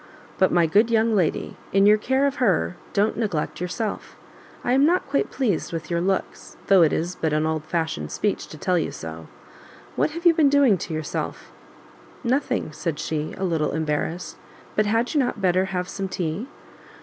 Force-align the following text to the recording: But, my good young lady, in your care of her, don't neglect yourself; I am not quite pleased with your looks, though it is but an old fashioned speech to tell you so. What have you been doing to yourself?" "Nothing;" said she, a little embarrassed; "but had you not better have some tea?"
But, 0.39 0.51
my 0.51 0.65
good 0.65 0.89
young 0.89 1.15
lady, 1.15 1.57
in 1.71 1.85
your 1.85 1.99
care 1.99 2.25
of 2.25 2.37
her, 2.37 2.75
don't 2.91 3.17
neglect 3.19 3.61
yourself; 3.61 4.15
I 4.63 4.73
am 4.73 4.83
not 4.83 5.07
quite 5.07 5.29
pleased 5.29 5.71
with 5.71 5.91
your 5.91 6.01
looks, 6.01 6.57
though 6.65 6.81
it 6.81 6.91
is 6.91 7.13
but 7.13 7.33
an 7.33 7.45
old 7.45 7.63
fashioned 7.65 8.11
speech 8.11 8.47
to 8.47 8.57
tell 8.57 8.79
you 8.79 8.89
so. 8.91 9.27
What 9.95 10.09
have 10.09 10.25
you 10.25 10.33
been 10.33 10.49
doing 10.49 10.79
to 10.79 10.93
yourself?" 10.95 11.51
"Nothing;" 12.23 12.71
said 12.71 12.97
she, 12.97 13.35
a 13.37 13.43
little 13.43 13.73
embarrassed; 13.73 14.37
"but 14.75 14.87
had 14.87 15.13
you 15.13 15.19
not 15.19 15.39
better 15.39 15.65
have 15.65 15.87
some 15.87 16.07
tea?" 16.07 16.47